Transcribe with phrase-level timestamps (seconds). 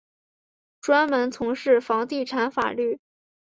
[0.81, 2.99] 专门从事房地产法律。